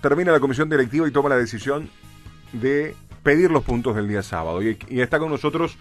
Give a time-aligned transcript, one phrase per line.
[0.00, 1.88] termina la comisión directiva y toma la decisión
[2.52, 4.62] de pedir los puntos del día sábado.
[4.62, 5.76] Y, y está con nosotros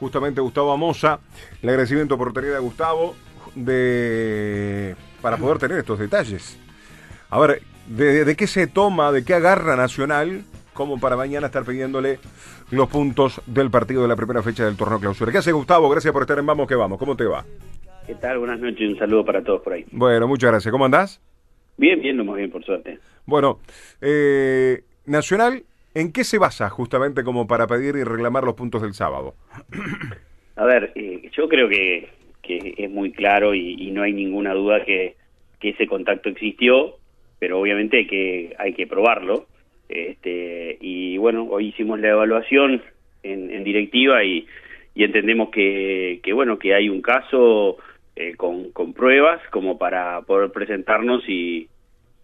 [0.00, 1.20] justamente Gustavo Amosa.
[1.62, 3.14] El agradecimiento por tener a Gustavo
[3.54, 6.58] de para poder tener estos detalles.
[7.30, 10.42] A ver, ¿de, de qué se toma, de qué agarra Nacional
[10.72, 12.20] como para mañana estar pidiéndole
[12.70, 15.32] los puntos del partido de la primera fecha del torneo clausura?
[15.32, 15.88] ¿Qué hace Gustavo?
[15.88, 16.98] Gracias por estar en Vamos que Vamos.
[16.98, 17.44] ¿Cómo te va?
[18.06, 18.38] ¿Qué tal?
[18.38, 19.84] Buenas noches y un saludo para todos por ahí.
[19.90, 20.72] Bueno, muchas gracias.
[20.72, 21.20] ¿Cómo andás?
[21.78, 22.98] Bien, bien, lo más bien, por suerte.
[23.24, 23.60] Bueno,
[24.02, 25.62] eh, Nacional,
[25.94, 29.34] ¿en qué se basa justamente como para pedir y reclamar los puntos del sábado?
[30.56, 32.08] A ver, eh, yo creo que,
[32.42, 35.14] que, es muy claro y, y, no hay ninguna duda que,
[35.60, 36.96] que ese contacto existió,
[37.38, 39.46] pero obviamente que, hay que probarlo.
[39.88, 42.82] Este, y bueno, hoy hicimos la evaluación
[43.22, 44.46] en, en directiva y,
[44.96, 47.78] y entendemos que, que, bueno, que hay un caso
[48.16, 51.68] eh, con, con pruebas como para poder presentarnos y,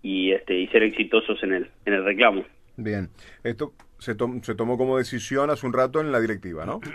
[0.05, 2.45] y, este, y ser exitosos en el, en el reclamo.
[2.77, 3.09] Bien,
[3.43, 6.81] esto se, to se tomó como decisión hace un rato en la directiva, ¿no?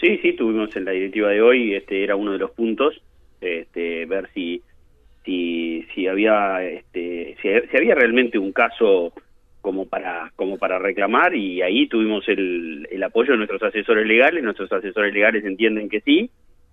[0.00, 3.00] Sí, sí, tuvimos en la directiva de hoy, este era uno de los puntos,
[3.40, 4.60] este, ver si
[5.24, 9.14] si si había este si, si había realmente un caso
[9.62, 14.42] como para como para reclamar y ahí tuvimos el, el apoyo de nuestros asesores legales,
[14.42, 16.28] nuestros asesores legales entienden que sí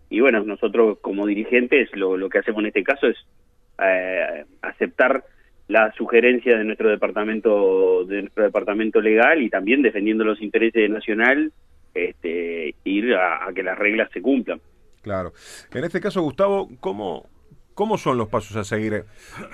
[0.10, 3.18] y bueno, nosotros como dirigentes lo, lo que hacemos en este caso es
[3.82, 5.24] eh, aceptar
[5.72, 10.90] la sugerencia de nuestro departamento de nuestro departamento legal y también defendiendo los intereses de
[10.90, 11.54] Nacional
[11.94, 14.60] este, ir a, a, que las reglas se cumplan.
[15.02, 15.32] Claro.
[15.74, 17.30] En este caso, Gustavo, ¿cómo,
[17.74, 19.06] ¿cómo son los pasos a seguir?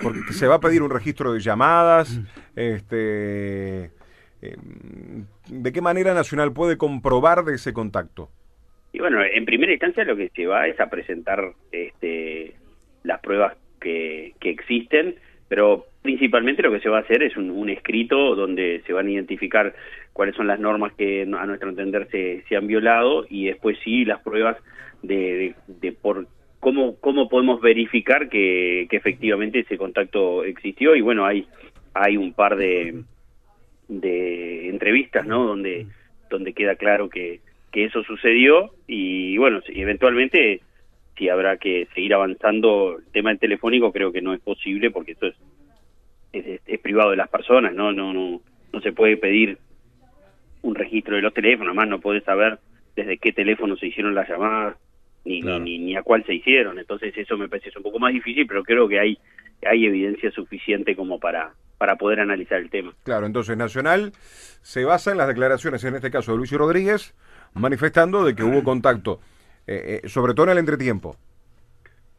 [0.02, 2.20] Porque se va a pedir un registro de llamadas,
[2.56, 3.92] este,
[4.40, 8.28] ¿de qué manera Nacional puede comprobar de ese contacto?
[8.92, 12.54] Y bueno, en primera instancia lo que se va es a presentar este,
[13.04, 15.14] las pruebas que, que existen,
[15.48, 19.10] pero principalmente lo que se va a hacer es un, escrito donde se van a
[19.10, 19.74] identificar
[20.12, 24.04] cuáles son las normas que a nuestro entender se, se han violado y después sí
[24.04, 24.56] las pruebas
[25.02, 26.26] de, de, de por
[26.60, 30.94] cómo cómo podemos verificar que, que, efectivamente ese contacto existió.
[30.94, 31.46] Y bueno hay
[31.94, 33.02] hay un par de
[33.88, 35.86] de entrevistas no donde
[36.30, 37.40] donde queda claro que
[37.72, 40.60] que eso sucedió y bueno eventualmente
[41.18, 45.12] si habrá que seguir avanzando el tema del telefónico creo que no es posible porque
[45.12, 45.34] eso es
[46.32, 47.92] es, es, privado de las personas, ¿no?
[47.92, 48.40] No, no,
[48.72, 49.58] no se puede pedir
[50.62, 52.58] un registro de los teléfonos, además no puedes saber
[52.96, 54.76] desde qué teléfono se hicieron las llamadas,
[55.24, 55.60] ni, claro.
[55.60, 58.62] ni, ni, a cuál se hicieron, entonces eso me parece un poco más difícil, pero
[58.62, 59.18] creo que hay,
[59.64, 62.92] hay evidencia suficiente como para, para poder analizar el tema.
[63.04, 64.12] Claro, entonces Nacional
[64.62, 67.14] se basa en las declaraciones, en este caso de Luis Rodríguez,
[67.54, 69.20] manifestando de que hubo contacto,
[69.68, 71.16] eh, eh, sobre todo en el entretiempo.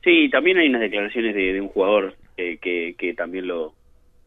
[0.04, 3.74] Sí, también hay unas declaraciones de, de un jugador eh, que, que también lo,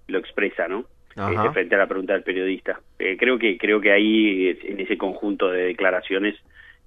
[0.08, 0.84] lo expresa, ¿no?
[1.14, 2.80] Este, frente a la pregunta del periodista.
[2.98, 6.36] Eh, creo que creo que ahí en ese conjunto de declaraciones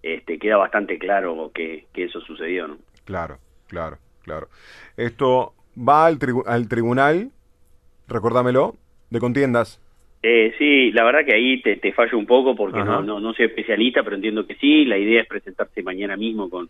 [0.01, 2.78] este, queda bastante claro que, que eso sucedió, ¿no?
[3.06, 4.47] Claro, claro, claro.
[4.97, 7.29] Esto va al, tribu al tribunal,
[8.07, 8.75] recuérdamelo,
[9.12, 9.79] de contiendas.
[10.27, 13.31] Eh, sí, la verdad que ahí te, te fallo un poco porque no, no, no
[13.35, 14.83] soy especialista, pero entiendo que sí.
[14.83, 16.67] La idea es presentarse mañana mismo con,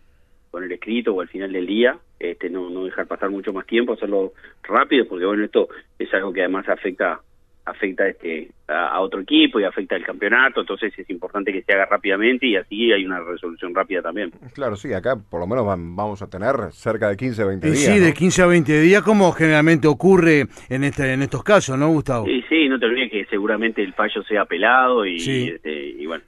[0.50, 3.64] con el escrito o al final del día, este, no, no dejar pasar mucho más
[3.64, 5.68] tiempo, hacerlo rápido, porque bueno, esto
[5.98, 7.22] es algo que además afecta
[7.66, 11.72] afecta este a, a, otro equipo y afecta el campeonato, entonces es importante que se
[11.72, 14.30] haga rápidamente y así hay una resolución rápida también.
[14.54, 17.70] Claro, sí, acá por lo menos vamos a tener cerca de 15 a 20 y
[17.72, 17.84] días.
[17.84, 18.06] Sí, ¿no?
[18.06, 22.26] de 15 a 20 días como generalmente ocurre en este en estos casos, ¿no, Gustavo?
[22.26, 25.50] Sí, sí, no te olvides que seguramente el fallo sea apelado y, sí.
[25.52, 26.24] este, y bueno,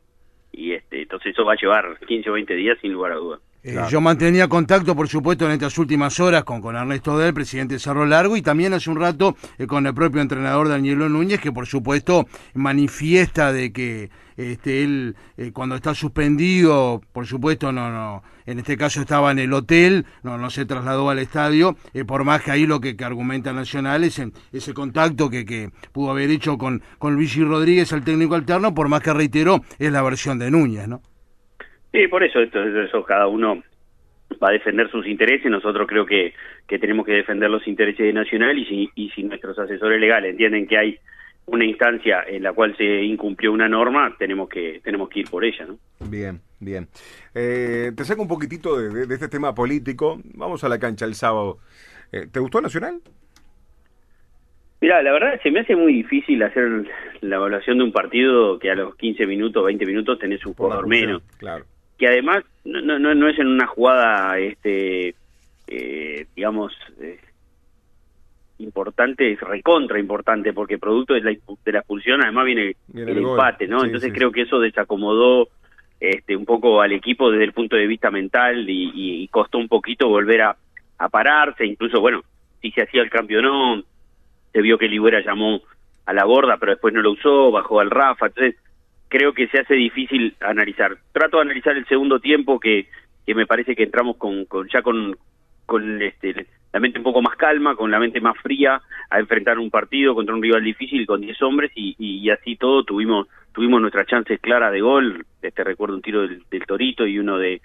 [0.53, 3.41] y este entonces eso va a llevar 15 o 20 días sin lugar a dudas.
[3.63, 3.77] Eh.
[3.91, 7.81] Yo mantenía contacto, por supuesto, en estas últimas horas con, con Ernesto Del, presidente de
[7.81, 11.51] Cerro Largo, y también hace un rato eh, con el propio entrenador Danielo Núñez, que
[11.51, 18.23] por supuesto manifiesta de que este, él, eh, cuando está suspendido, por supuesto, no, no,
[18.47, 22.23] en este caso estaba en el hotel, no, no se trasladó al estadio, eh, por
[22.23, 26.13] más que ahí lo que, que argumenta Nacional es en ese contacto que, que pudo
[26.13, 30.03] haber hecho con, con Luigi Rodríguez, el técnico alterno, por más que reiteró, es la
[30.03, 31.03] versión de Núñez, ¿no?
[31.93, 33.63] Sí, por eso, esto, eso cada uno
[34.43, 36.35] va a defender sus intereses, nosotros creo que,
[36.67, 40.33] que tenemos que defender los intereses de Nacional y si, y si nuestros asesores legales
[40.33, 40.99] entienden que hay
[41.47, 45.45] una instancia en la cual se incumplió una norma, tenemos que tenemos que ir por
[45.47, 45.79] ella, ¿no?
[46.11, 46.89] Bien, bien.
[47.35, 50.21] Eh, te saco un poquitito de, de, de, este tema político.
[50.35, 51.59] Vamos a la cancha el sábado.
[52.13, 53.01] Eh, ¿Te gustó Nacional?
[54.83, 56.87] Mira, la verdad se me hace muy difícil hacer
[57.23, 60.87] la evaluación de un partido que a los 15 minutos, 20 minutos tenés un jugador
[60.87, 61.23] menos.
[61.39, 61.65] Claro
[61.99, 65.15] que además no, no, no es en una jugada, este,
[65.67, 67.19] eh, digamos, eh,
[68.59, 73.67] importante, es recontra importante, porque producto de la, de la expulsión además viene, el, empate,
[73.67, 73.85] ¿no?
[73.85, 75.49] Entonces creo que eso desacomodó
[76.01, 80.09] este, un poco al equipo desde el punto de vista mental y, costó un poquito
[80.09, 80.57] volver a,
[80.99, 82.23] a, pararse, incluso, bueno,
[82.61, 83.83] si se hacía el cambio o no,
[84.53, 85.61] se vio que Libera llamó
[86.07, 88.57] a la borda, pero después no lo usó, bajó al Rafa, entonces
[89.09, 90.97] creo que se hace difícil analizar.
[91.13, 92.89] Trato de analizar el segundo tiempo que,
[93.27, 95.17] que me parece que entramos con, con ya con,
[95.67, 99.59] con este, la mente un poco más calma, con la mente más fría, a enfrentar
[99.59, 103.81] un partido contra un rival difícil con 10 hombres y, y, así todo tuvimos tuvimos
[103.81, 107.61] nuestras chances claras de gol, este recuerdo un tiro del, Torito y uno de,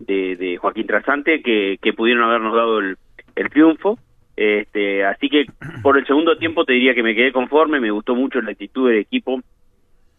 [0.00, 2.96] de, de, Joaquín Trasante que, que pudieron habernos dado el,
[3.34, 3.98] el triunfo.
[4.36, 5.46] Este, así que
[5.82, 8.88] por el segundo tiempo te diría que me quedé conforme, me gustó mucho la actitud
[8.88, 9.42] del equipo,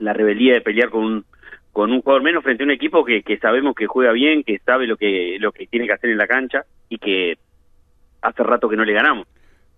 [0.03, 1.25] la rebeldía de pelear con un,
[1.71, 4.59] con un jugador menos frente a un equipo que, que sabemos que juega bien, que
[4.59, 7.37] sabe lo que, lo que tiene que hacer en la cancha y que
[8.21, 9.27] hace rato que no le ganamos.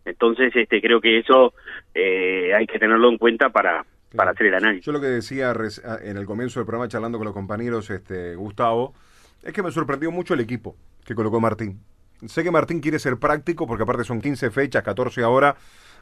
[0.03, 1.53] Entonces, este, creo que eso
[1.93, 3.85] eh, hay que tenerlo en cuenta para,
[4.15, 4.85] para hacer el análisis.
[4.85, 5.53] Yo lo que decía
[6.03, 8.93] en el comienzo del programa, charlando con los compañeros, este, Gustavo,
[9.43, 10.75] es que me sorprendió mucho el equipo
[11.05, 11.79] que colocó Martín.
[12.25, 15.55] Sé que Martín quiere ser práctico, porque aparte son 15 fechas, 14 ahora,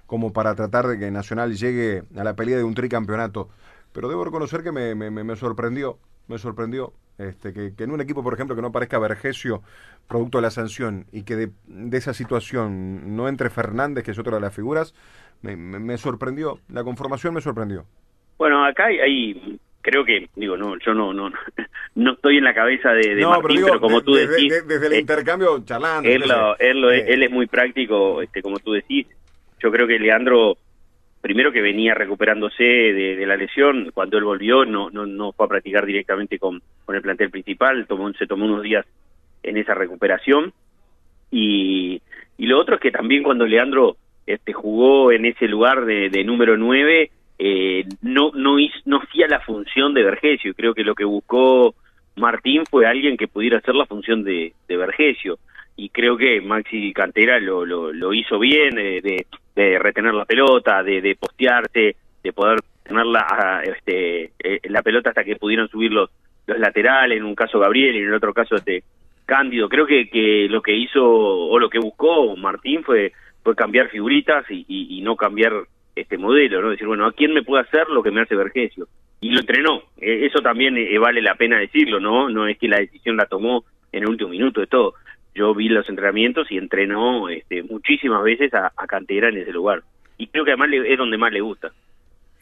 [0.05, 3.49] como para tratar de que Nacional llegue a la pelea de un tricampeonato.
[3.93, 5.97] Pero debo reconocer que me, me, me sorprendió,
[6.27, 9.61] me sorprendió este, que, en un equipo, por ejemplo, que no parezca Vergesio,
[10.07, 11.51] producto de la sanción, y que de,
[11.91, 14.95] esa situación no entre Fernández, que es otra de las figuras,
[15.41, 16.59] me, me, sorprendió.
[16.69, 17.85] La conformación me sorprendió.
[18.37, 21.31] Bueno, acá hay, creo que, digo, no, yo no no,
[21.95, 24.65] no estoy en la cabeza de, de Martín, pero, como tú decís...
[24.67, 26.09] desde el eh, intercambio charlando.
[26.09, 26.23] Él,
[26.59, 29.05] él, él es muy práctico, este como tú decís.
[29.59, 30.57] Yo creo que Leandro
[31.23, 35.49] primero que venía recuperándose de, la lesión, cuando él volvió no, no, no fue a
[35.49, 38.85] practicar directamente con, con el plantel principal, tomó, se tomó unos días
[39.41, 40.51] en esa recuperación.
[41.31, 42.01] Y,
[42.37, 43.95] y lo otro es que también cuando Leandro
[44.27, 47.09] este, jugó en ese lugar de, de número 9,
[47.39, 51.73] eh, no, no, hizo, no hacía la función de Vergesio, creo que lo que buscó
[52.17, 55.39] Martín fue alguien que pudiera hacer la función de, de Vergesio.
[55.77, 60.83] Y creo que Maxi Cantera lo, lo, lo hizo bien, de, de retener la pelota,
[60.83, 65.91] de, de postearse, de poder tenerla ah, este, eh, la pelota hasta que pudieron subir
[65.91, 66.09] los,
[66.47, 68.83] los laterales, en un caso Gabriel y en el otro caso este
[69.25, 69.69] Cándido.
[69.69, 74.45] Creo que, que lo que hizo o lo que buscó Martín fue, fue cambiar figuritas
[74.49, 75.53] y, y, no cambiar
[75.95, 76.71] este modelo, ¿no?
[76.71, 78.87] Decir, bueno, ¿a quién me puede hacer lo que me hace Vergesio?
[79.21, 79.83] Y lo entrenó.
[79.97, 82.27] E, eso también eh, vale la pena decirlo, ¿no?
[82.27, 83.63] No es que la decisión la tomó
[83.93, 84.95] en el último minuto de todo
[85.35, 89.83] yo vi los entrenamientos y entrenó este, muchísimas veces a, Cantera en ese lugar.
[90.17, 91.71] Y creo que además es donde más le gusta.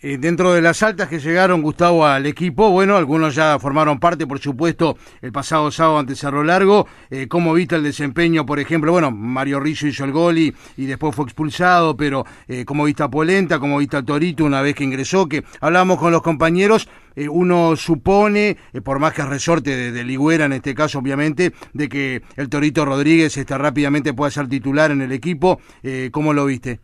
[0.04, 4.26] Eh, dentro de las altas que llegaron, Gustavo, al equipo, bueno, algunos ya formaron parte,
[4.26, 6.88] por supuesto, el pasado sábado ante Cerro Largo.
[7.12, 8.92] Eh, ¿Cómo viste el desempeño, por ejemplo?
[8.92, 13.10] Bueno, Mario Rizzo hizo el gol y, después fue expulsado, pero eh, ¿cómo viste a
[13.10, 13.60] Polenta?
[13.60, 15.30] ¿Cómo viste a Torito una vez que ingresó?
[15.30, 20.04] Que hablamos con los compañeros, eh, uno supone, por más que es resorte de, de,
[20.04, 24.90] Ligüera en este caso, obviamente, de que el Torito Rodríguez este, rápidamente pueda ser titular
[24.90, 25.60] en el equipo.
[26.12, 26.80] ¿Cómo lo viste?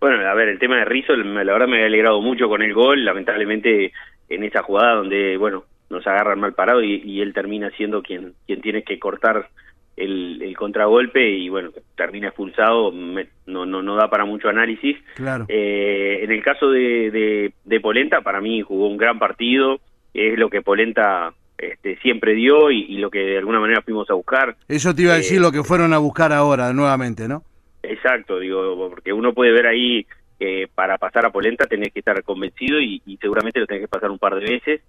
[0.00, 2.74] Bueno, a ver, el tema de Rizzo, la verdad me ha alegrado mucho con el
[2.74, 3.92] gol, lamentablemente
[4.28, 8.60] en esa jugada donde, bueno, nos agarran mal parado y, él termina siendo quien, quien
[8.60, 9.48] tiene que cortar
[9.96, 14.96] el, el contragolpe y bueno, termina expulsado, no, no, no da para mucho análisis.
[15.14, 15.46] Claro.
[15.48, 19.80] Eh, en el caso de, de, Polenta, para mí jugó un gran partido,
[20.12, 24.14] es lo que Polenta este, siempre dio y, lo que de alguna manera fuimos a
[24.14, 24.56] buscar.
[24.68, 27.42] Eso te iba a decir eh, lo que fueron a buscar ahora nuevamente, ¿no?
[27.88, 30.06] Exacto, digo, porque uno puede ver ahí
[30.38, 34.10] que para pasar a Polenta tenés que estar convencido y, seguramente lo tenés que pasar
[34.10, 34.80] un par de veces.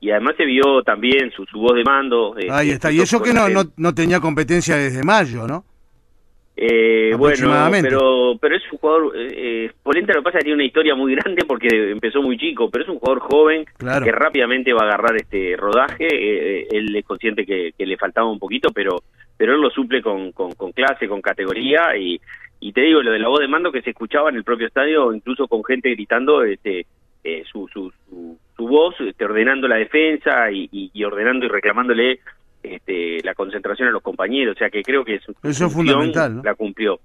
[0.00, 2.36] Y además se vio también su, su voz de mando.
[2.38, 5.64] Eh, Ahí está, y eso que no, no, no tenía competencia desde mayo, ¿no?
[6.56, 10.54] Eh, bueno, pero pero es un jugador, eh, Polenta lo que pasa es que tiene
[10.54, 14.72] una historia muy grande porque empezó muy chico, pero es un jugador joven que rápidamente
[14.72, 18.70] va a agarrar este rodaje, eh, él es consciente que, que, le faltaba un poquito,
[18.72, 19.02] pero
[19.36, 22.20] pero él lo suple con, con, con clase, con categoría y,
[22.64, 24.66] y te digo, lo de la voz de mando que se escuchaba en el propio
[24.66, 26.86] estadio, incluso con gente gritando este,
[27.22, 32.20] eh, su, su, su, voz, este, ordenando la defensa y, y, ordenando y reclamándole
[32.62, 34.56] este, la concentración a los compañeros.
[34.56, 36.98] O sea que creo que su Eso es fundamental, la cumplió.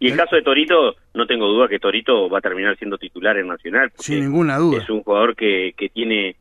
[0.00, 3.36] Y el caso de Torito, no tengo duda que Torito va a terminar siendo titular
[3.36, 3.92] en Nacional.
[3.98, 4.78] Sin ninguna duda.
[4.78, 6.34] Es un jugador que, que tiene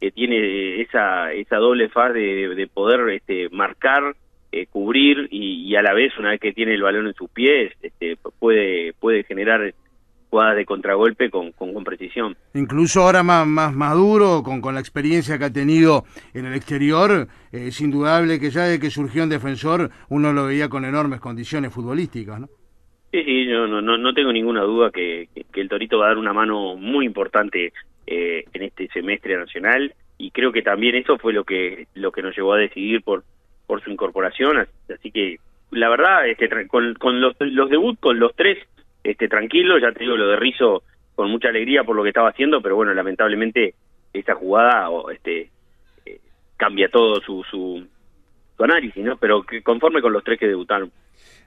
[0.00, 4.14] que tiene esa esa doble faz de, de poder este, marcar
[4.56, 7.72] eh, cubrir y, a la vez una vez que tiene el balón en sus pies
[7.82, 9.74] este, puede puede generar
[10.30, 12.36] jugadas de contragolpe con, con, precisión.
[12.54, 17.28] Incluso ahora más, más maduro, con, con la experiencia que ha tenido en el exterior,
[17.52, 21.20] eh, es indudable que ya de que surgió un defensor uno lo veía con enormes
[21.20, 22.48] condiciones futbolísticas, ¿no?
[23.12, 26.08] Sí, sí, yo no, no, no tengo ninguna duda que, que, el Torito va a
[26.08, 27.72] dar una mano muy importante
[28.06, 32.22] eh, en este semestre nacional y creo que también eso fue lo que lo que
[32.22, 33.22] nos llevó a decidir por
[33.66, 35.38] por su incorporación, así que
[35.70, 38.58] la verdad es que con, con los, los debut con los tres
[39.02, 40.82] este tranquilo, ya te digo lo de Rizo
[41.14, 43.74] con mucha alegría por lo que estaba haciendo, pero bueno, lamentablemente
[44.12, 45.50] esa jugada este
[46.06, 46.20] eh,
[46.56, 47.86] cambia todo su, su,
[48.56, 49.16] su análisis, ¿no?
[49.16, 50.90] Pero que conforme con los tres que debutaron.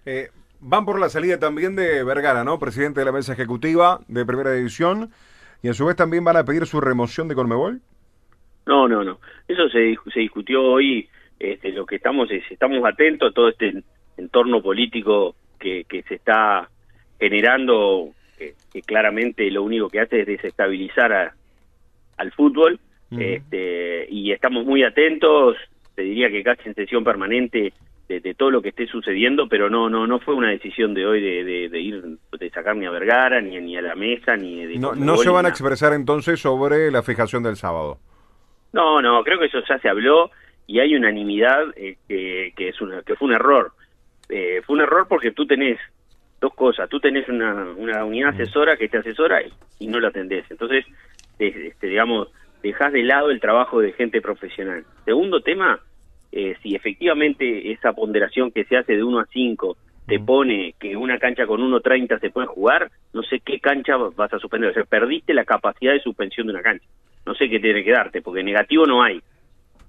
[0.05, 2.57] Eh, Van por la salida también de Vergara, ¿no?
[2.57, 5.11] Presidente de la mesa ejecutiva de Primera División.
[5.61, 7.79] Y a su vez también van a pedir su remoción de Conmebol.
[8.65, 9.19] No, no, no.
[9.47, 11.07] Eso se, se discutió hoy.
[11.39, 13.83] Este, lo que estamos es, estamos atentos a todo este
[14.17, 16.69] entorno político que, que se está
[17.19, 21.33] generando, que, claramente lo único que hace es desestabilizar
[22.17, 22.79] al fútbol.
[23.11, 25.55] este, y estamos muy atentos,
[25.95, 27.71] te diría que casi en sesión permanente
[28.07, 31.21] de, todo lo que esté sucediendo, pero no no no fue una decisión de hoy
[31.21, 32.03] de, de, ir
[32.39, 35.29] de sacar ni a Vergara ni, ni a la mesa ni de no, no se
[35.29, 37.97] van a expresar entonces sobre la fijación del sábado.
[38.73, 40.31] No, no, creo que eso ya se habló
[40.67, 43.71] y hay unanimidad que, que es una que fue un error.
[44.29, 45.79] Eh, fue un error porque tú tenés
[46.41, 49.41] dos cosas, tú tenés una, una unidad asesora que te asesora
[49.79, 50.45] y, no la atendés.
[50.49, 50.85] Entonces,
[51.39, 52.29] este, digamos,
[52.61, 54.83] dejás de lado el trabajo de gente profesional.
[55.05, 55.79] Segundo tema,
[56.31, 60.95] eh, si efectivamente esa ponderación que se hace de 1 a 5 te pone que
[60.95, 64.69] una cancha con 1.30 se puede jugar, no sé qué cancha vas a suspender.
[64.69, 66.85] O sea, perdiste la capacidad de suspensión de una cancha.
[67.25, 69.21] No sé qué tiene que darte, porque negativo no hay.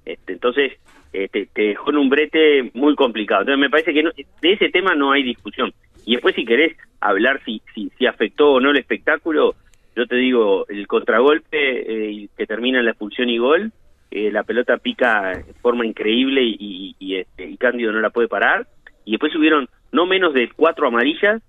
[0.08, 0.72] Este, entonces,
[1.12, 3.42] eh, te, dejó en un brete muy complicado.
[3.42, 5.72] Entonces, me parece que de ese tema no hay discusión.
[6.06, 9.54] Y después, si querés hablar si, si, si afectó o no el espectáculo,
[9.94, 13.70] yo te digo, el contragolpe eh, que termina en la expulsión y gol,
[14.10, 18.28] eh, la pelota pica de forma increíble y, y, este, y Cándido no la puede
[18.28, 18.66] parar.
[19.04, 21.42] Y después subieron no menos de cuatro amarillas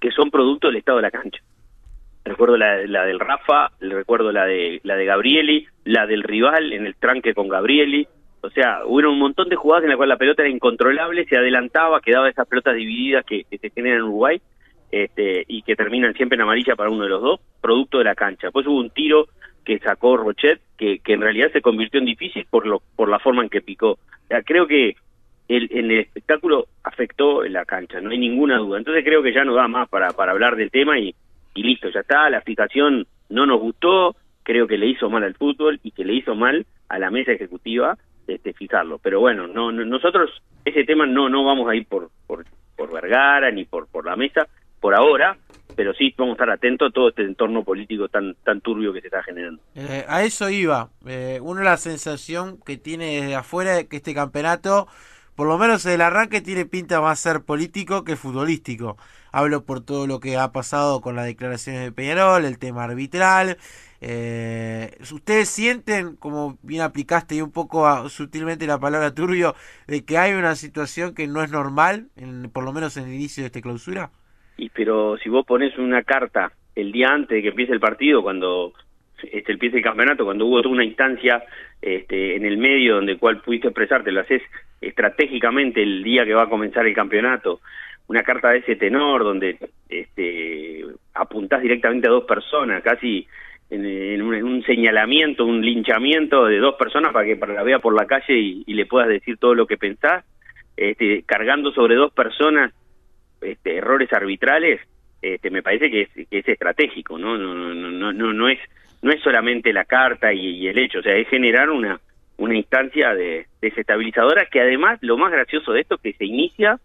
[0.00, 1.42] que son producto del estado de la cancha.
[2.24, 6.96] Recuerdo la, del Rafa, recuerdo la de la de Gabrieli, la del rival en el
[6.96, 8.08] tranque con Gabrieli.
[8.40, 11.36] O sea, hubo un montón de jugadas en las cuales la pelota era incontrolable, se
[11.36, 14.40] adelantaba, quedaba esas pelotas divididas que, se generan en Uruguay
[14.90, 18.14] este, y que terminan siempre en amarilla para uno de los dos, producto de la
[18.14, 18.46] cancha.
[18.46, 19.26] Después hubo un tiro
[19.62, 23.18] que sacó Rochet, que, que en realidad se convirtió en difícil por, lo, por la
[23.18, 23.98] forma en que picó.
[24.46, 24.96] creo que
[25.48, 28.78] el, el espectáculo afectó la cancha, no hay ninguna duda.
[28.78, 31.14] Entonces creo que ya no da más para, para hablar del tema y,
[31.54, 35.34] y listo, ya está, la aplicación no nos gustó, creo que le hizo mal al
[35.34, 37.96] fútbol y que le hizo mal a la mesa ejecutiva
[38.26, 38.98] este, fijarlo.
[38.98, 40.30] Pero bueno, no, nosotros
[40.64, 42.44] ese tema no no vamos a ir por, por,
[42.76, 44.46] por Vergara ni por, por la mesa
[44.80, 45.38] por ahora,
[45.76, 49.00] pero sí vamos a estar atentos a todo este entorno político tan tan turbio que
[49.00, 49.62] se está generando.
[49.74, 50.90] Eh, a eso iba.
[51.06, 54.86] Eh, uno la sensación que tiene desde afuera que este campeonato,
[55.36, 58.96] por lo menos el arranque, tiene pinta más ser político que futbolístico.
[59.32, 63.56] Hablo por todo lo que ha pasado con las declaraciones de Peñarol, el tema arbitral.
[64.00, 69.54] Eh, ¿Ustedes sienten, como bien aplicaste y un poco sutilmente la palabra turbio,
[69.86, 73.14] de que hay una situación que no es normal, en, por lo menos en el
[73.14, 74.10] inicio de esta clausura?
[74.56, 78.22] y pero si vos pones una carta el día antes de que empiece el partido,
[78.22, 78.72] cuando
[79.22, 81.42] este, empiece el campeonato, cuando hubo una instancia
[81.80, 84.42] este, en el medio donde cual pudiste expresarte, lo haces
[84.88, 87.60] estratégicamente el día que va a comenzar el campeonato,
[88.06, 93.26] una carta de ese tenor donde este, apuntás directamente a dos personas, casi
[93.70, 98.06] en, un, señalamiento, un linchamiento de dos personas para que para la vea por la
[98.06, 100.24] calle y, le puedas decir todo lo que pensás,
[100.76, 102.72] este, cargando sobre dos personas
[103.40, 104.80] este, errores arbitrales,
[105.22, 107.38] este, me parece que es, que es estratégico, ¿no?
[107.38, 108.58] No, no, no, no, es
[109.02, 112.00] no es solamente la carta y, el hecho, o sea, es generar una
[112.36, 116.78] una instancia de desestabilizadora que además lo más gracioso de esto es que se inicia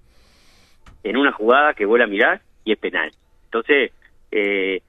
[1.04, 3.12] en una jugada que vuela a mirar y es penal.
[3.46, 3.92] Entonces,
[4.32, 4.82] eh,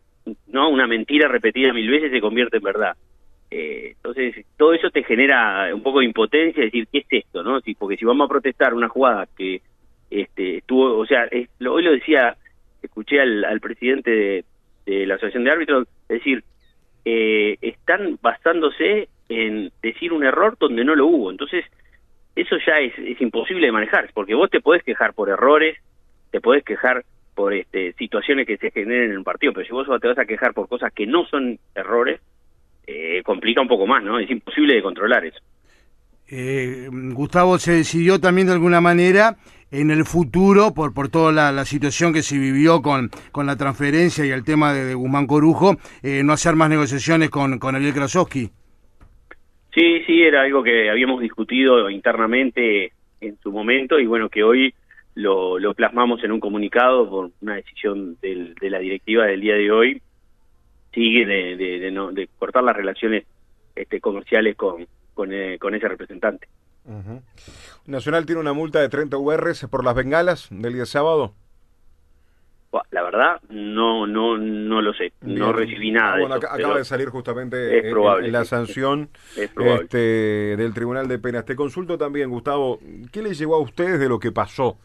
[0.48, 2.96] no una mentira repetida mil veces se convierte en verdad.
[3.50, 7.42] Eh, entonces, todo eso te genera un poco de impotencia, decir, ¿qué es esto?
[7.42, 9.62] no Porque si vamos a protestar una jugada que
[10.10, 12.36] este, estuvo, o sea, hoy lo decía,
[12.82, 14.44] escuché al, presidente
[14.86, 16.44] de, la Asociación de Árbitros decir,
[17.04, 21.30] eh, están basándose en decir un error donde no lo hubo.
[21.30, 21.64] Entonces,
[22.34, 25.78] eso ya es, es imposible de manejar, porque vos te podés quejar por errores,
[26.30, 29.86] te podés quejar por este, situaciones que se generen en un partido, pero si vos
[30.00, 32.20] te vas a quejar por cosas que no son errores,
[32.86, 34.18] eh, complica un poco más, ¿no?
[34.18, 35.38] Es imposible de controlar eso.
[36.28, 39.36] Eh, Gustavo se decidió también de alguna manera
[39.70, 44.24] en el futuro, por, por toda la, situación que se vivió con, con la transferencia
[44.26, 48.50] y el tema de, Guzmán Corujo, eh, no hacer más negociaciones con, con Ariel Krasowski.
[49.74, 54.74] Sí, sí, era algo que habíamos discutido internamente en su momento y bueno, que hoy
[55.14, 59.54] lo, lo plasmamos en un comunicado por una decisión del, de la directiva del día
[59.54, 60.02] de hoy,
[60.92, 63.24] sigue de, de, de, no, de cortar las relaciones
[63.74, 66.48] este, comerciales con, con, eh, con ese representante.
[66.84, 67.22] Ujú.
[67.86, 71.34] Nacional tiene una multa de 30 URs por las bengalas del día sábado.
[72.92, 75.56] La verdad, no no no lo sé, no Bien.
[75.56, 76.14] recibí nada.
[76.16, 79.82] de Bueno, eso, acá- pero acaba de salir justamente es probable, la sanción Es probable.
[79.84, 79.96] este,
[80.56, 81.44] del Tribunal de Penas.
[81.44, 82.78] Te consulto también, Gustavo,
[83.12, 84.78] ¿qué le llegó a ustedes de lo que pasó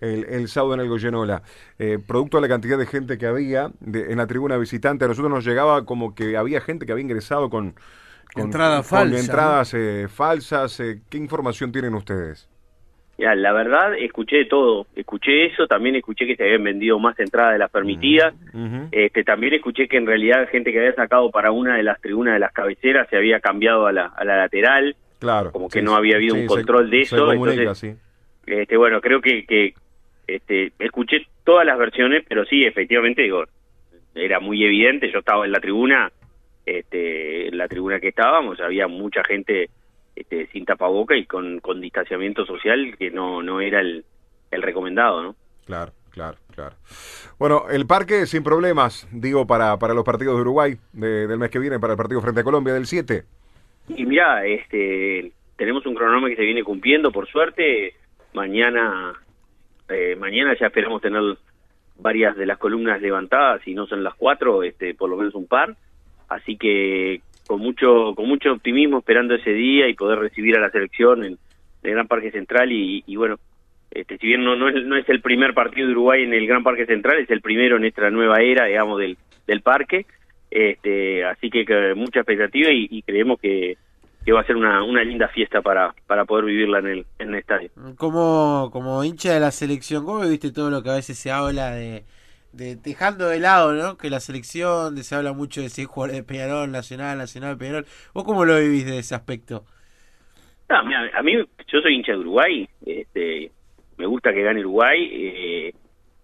[0.00, 1.42] el, el sábado en el Goyenola?
[1.78, 5.08] Eh, producto de la cantidad de gente que había de- en la tribuna visitante, a
[5.08, 7.74] nosotros nos llegaba como que había gente que había ingresado con,
[8.32, 10.78] con Entrada con falsa, entradas eh, falsas.
[10.80, 12.48] eh, ¿Qué información tienen ustedes?
[13.16, 14.86] Ya, la verdad, escuché de todo.
[14.96, 18.34] Escuché eso, también escuché que se habían vendido más entradas de las permitidas.
[18.90, 22.34] Este, también escuché que en realidad gente que había sacado para una de las tribunas
[22.34, 24.96] de las cabeceras se había cambiado a la, a la lateral.
[25.20, 25.52] Claro.
[25.52, 27.94] como que no había habido un se- control de eso, entonces- sí.
[28.46, 29.72] Este, bueno, creo que, que
[30.26, 33.44] este, escuché todas las versiones, pero sí, efectivamente, digo,
[34.14, 35.10] era muy evidente.
[35.10, 36.10] Yo estaba en la tribuna,
[36.66, 39.70] este, en la tribuna que estábamos, había mucha gente
[40.16, 44.04] este, sin tapaboca y con, con distanciamiento social que no, no era el,
[44.50, 45.36] el recomendado, ¿no?
[45.66, 46.76] Claro, claro, claro.
[47.38, 51.50] Bueno, el parque sin problemas, digo, para, para los partidos de Uruguay de- del mes
[51.50, 53.24] que viene, para el partido frente a Colombia del 7.
[53.88, 57.94] Y mira, este, tenemos un cronómetro que se viene cumpliendo, por suerte.
[58.32, 59.12] Mañana,
[59.88, 61.22] eh, mañana ya esperamos tener
[61.96, 65.46] varias de las columnas levantadas, y no son las cuatro, este, por lo menos un
[65.46, 65.76] par.
[66.28, 70.70] Así que con mucho, con mucho optimismo esperando ese día y poder recibir a la
[70.70, 71.38] selección en
[71.82, 73.36] el Gran Parque Central y, y bueno,
[73.90, 76.46] este, si bien no, no, es, no es el primer partido de Uruguay en el
[76.46, 80.06] Gran Parque Central, es el primero en esta nueva era, digamos, del, del parque.
[80.50, 81.64] Este, así que,
[81.96, 83.76] mucha expectativa y, y creemos que,
[84.24, 87.28] que va a ser una, una linda fiesta para, para poder vivirla en el, en
[87.30, 87.70] el estadio.
[87.96, 91.72] Como, como hincha de la selección, ¿cómo viste todo lo que a veces se habla
[91.72, 92.04] de,
[92.56, 93.96] de dejando de lado, ¿no?
[93.96, 97.58] Que la selección, de, se habla mucho de si es jugador de Peñarol, Nacional, Nacional,
[97.58, 97.86] Peñarol.
[98.12, 99.64] ¿Vos cómo lo vivís de ese aspecto?
[100.84, 101.34] Mira, a mí,
[101.68, 103.50] yo soy hincha de Uruguay, este,
[103.96, 105.10] me gusta que gane Uruguay.
[105.12, 105.72] eh,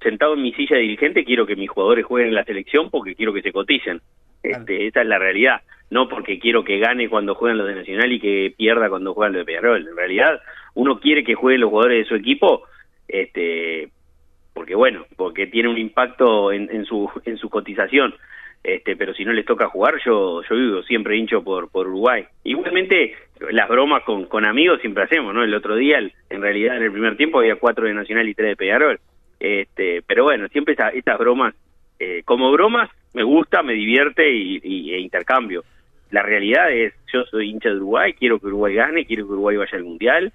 [0.03, 3.15] sentado en mi silla de dirigente, quiero que mis jugadores jueguen en la selección porque
[3.15, 4.01] quiero que se coticen.
[4.43, 5.61] Este, esa es la realidad.
[5.91, 9.35] No porque quiero que gane cuando juegan los de Nacional y que pierda cuando juegan
[9.35, 9.87] los de Peñarol.
[9.87, 10.41] En realidad,
[10.75, 12.63] uno quiere que jueguen los jugadores de su equipo,
[13.09, 13.91] este,
[14.55, 18.15] porque bueno, porque tiene un impacto en, en su en su cotización.
[18.63, 22.25] Este, pero si no les toca jugar, yo yo vivo siempre hincho por por Uruguay.
[22.45, 23.15] Igualmente
[23.53, 25.43] las bromas con, con amigos siempre hacemos, ¿no?
[25.43, 28.51] El otro día, en realidad en el primer tiempo había cuatro de Nacional y tres
[28.51, 29.01] de Peñarol.
[29.39, 31.55] Este, pero bueno, siempre esa- estas bromas,
[31.99, 35.65] eh, como bromas, me gusta, me divierte y, y- e intercambio.
[36.11, 39.57] La realidad es, yo soy hincha de Uruguay, quiero que Uruguay gane, quiero que Uruguay
[39.57, 40.33] vaya al Mundial,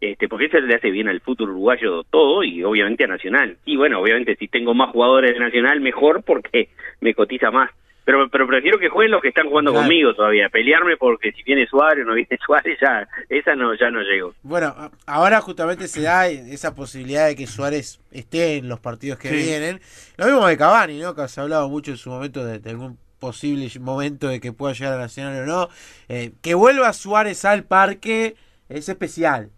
[0.00, 3.56] este, porque eso le hace bien al fútbol uruguayo todo y obviamente a Nacional.
[3.64, 6.68] Y bueno, obviamente si tengo más jugadores de Nacional, mejor porque
[7.00, 7.70] me cotiza más.
[8.04, 9.84] Pero, pero prefiero que jueguen los que están jugando Claro.
[9.84, 10.48] conmigo todavía.
[10.48, 14.32] Pelearme porque si viene Suárez o no viene Suárez, ya, esa no, ya no llego.
[14.42, 14.74] Bueno,
[15.06, 19.36] ahora justamente se da esa posibilidad de que Suárez esté en los partidos que Sí.
[19.36, 19.80] vienen.
[20.16, 21.14] Lo mismo de Cavani, ¿no?
[21.14, 24.52] Que se ha hablado mucho en su momento de, de algún posible momento de que
[24.52, 25.68] pueda llegar a Nacional o no.
[26.08, 28.36] Eh, que vuelva Suárez al parque
[28.70, 29.50] es especial.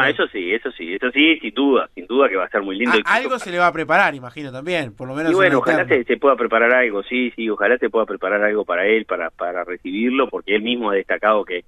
[0.00, 2.62] Ah, eso sí, eso sí, eso sí, sin duda, sin duda que va a estar
[2.62, 2.96] muy lindo.
[3.04, 5.32] Algo se le va a preparar, imagino también, por lo menos.
[5.32, 8.64] Y bueno, ojalá se, se pueda preparar algo, sí, sí, ojalá se pueda preparar algo
[8.64, 11.64] para él, para, para recibirlo, porque él mismo ha destacado que,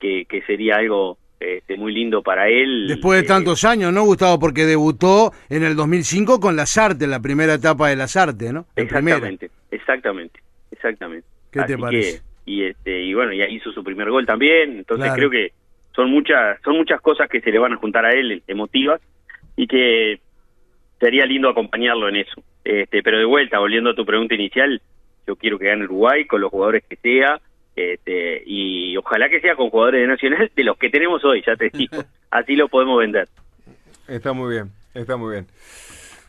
[0.00, 2.86] que, que sería algo este, muy lindo para él.
[2.88, 4.38] Después de Eh, tantos años, ¿no, Gustavo?
[4.38, 8.64] Porque debutó en el 2005 con Las Artes, la primera etapa de Las Artes, ¿no?
[8.74, 9.16] Primera.
[9.18, 11.26] Exactamente, exactamente, exactamente.
[11.50, 12.18] ¿Qué te parece?
[12.18, 15.16] que- y este y bueno, ya hizo su primer gol también, entonces Claro.
[15.16, 15.52] creo que
[15.94, 19.00] son muchas son muchas cosas que se le van a juntar a él emotivas
[19.56, 20.20] y que
[21.00, 22.42] sería lindo acompañarlo en eso.
[22.64, 24.80] Este, pero de vuelta, volviendo a tu pregunta inicial,
[25.26, 27.40] yo quiero que gane Uruguay con los jugadores que sea,
[27.76, 31.56] este, y ojalá que sea con jugadores de Nacional de los que tenemos hoy, ya
[31.56, 31.96] te digo,
[32.30, 33.28] así lo podemos vender.
[34.08, 35.46] Está muy bien, está muy bien.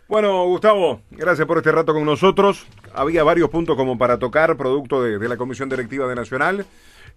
[0.07, 2.67] Bueno, Gustavo, gracias por este rato con nosotros.
[2.93, 6.65] Había varios puntos como para tocar, producto de, de la Comisión Directiva de Nacional.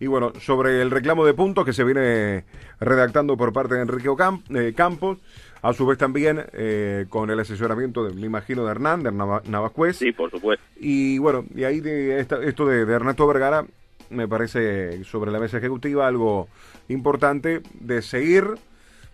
[0.00, 2.44] Y bueno, sobre el reclamo de puntos que se viene
[2.80, 5.18] redactando por parte de Enrique Ocamp- eh, Campos,
[5.60, 9.42] a su vez también eh, con el asesoramiento, de, me imagino, de Hernán, de Nava-
[9.48, 9.96] Navascuez.
[9.96, 10.64] Sí, por supuesto.
[10.78, 13.66] Y bueno, y ahí de esta- esto de, de Ernesto Vergara
[14.10, 16.48] me parece sobre la mesa ejecutiva algo
[16.88, 18.44] importante de seguir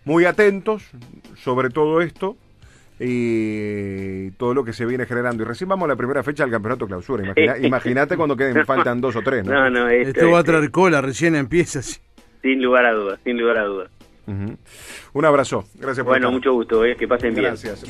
[0.04, 0.84] muy atentos
[1.42, 2.36] sobre todo esto
[3.00, 5.42] y todo lo que se viene generando.
[5.42, 7.24] Y recién vamos a la primera fecha del campeonato clausura.
[7.24, 9.52] Imagina- Imagínate cuando queden, faltan dos o tres, ¿no?
[9.52, 11.82] No, no, esto, Esto va a este, traer cola, recién empieza.
[11.82, 13.90] sin lugar a dudas, sin lugar a dudas.
[14.26, 15.64] Un abrazo.
[15.74, 16.32] Gracias por Bueno, estar.
[16.32, 17.46] mucho gusto, eh, que pasen bien.
[17.48, 17.84] Gracias.